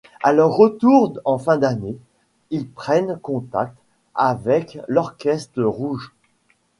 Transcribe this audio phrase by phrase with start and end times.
[0.23, 1.95] À leur retour en fin d'année,
[2.49, 3.77] ils prennent contact
[4.15, 6.11] avec l'Orchestre rouge.